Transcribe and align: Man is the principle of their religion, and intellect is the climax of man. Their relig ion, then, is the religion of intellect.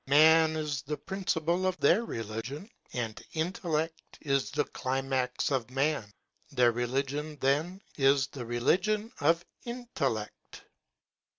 Man 0.07 0.55
is 0.55 0.81
the 0.81 0.97
principle 0.97 1.67
of 1.67 1.77
their 1.79 2.03
religion, 2.05 2.71
and 2.93 3.23
intellect 3.33 4.17
is 4.21 4.49
the 4.49 4.63
climax 4.65 5.51
of 5.51 5.69
man. 5.69 6.11
Their 6.49 6.71
relig 6.71 7.13
ion, 7.13 7.35
then, 7.39 7.81
is 7.97 8.25
the 8.25 8.43
religion 8.47 9.11
of 9.19 9.45
intellect. 9.63 10.63